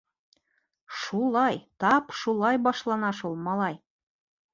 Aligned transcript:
—Шулай, 1.01 1.59
тап 1.83 2.15
шулай 2.21 2.59
башлана 2.69 3.13
шул, 3.19 3.37
малай!.. 3.49 3.79